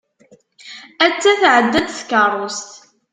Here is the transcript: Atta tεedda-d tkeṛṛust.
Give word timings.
Atta 1.05 1.31
tεedda-d 1.41 1.87
tkeṛṛust. 1.89 2.71